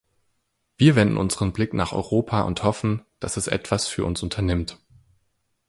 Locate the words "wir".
0.77-0.95